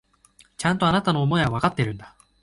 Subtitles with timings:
[0.57, 2.17] ちゃんと、あなたの思いはわかっているんだ。